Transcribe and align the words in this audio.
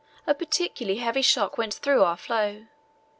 a 0.25 0.33
particularly 0.33 0.97
heavy 0.97 1.21
shock 1.21 1.59
went 1.59 1.75
through 1.75 2.01
our 2.01 2.17
floe. 2.17 2.65